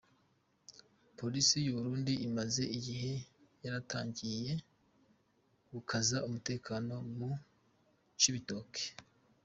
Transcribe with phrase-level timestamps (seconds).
[1.19, 3.11] Polisi y’u Burundi imaze igihe
[3.63, 4.51] yaratangiye
[5.73, 7.31] gukaza umutekano mu
[8.19, 8.85] Cibitoki.